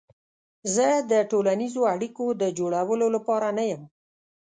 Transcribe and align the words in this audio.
زه 0.75 0.87
د 1.11 1.13
ټولنیزو 1.31 1.81
اړیکو 1.93 2.25
د 2.41 2.43
جوړولو 2.59 3.07
لپاره 3.15 3.47
نه 3.57 3.63
یم. 3.71 3.83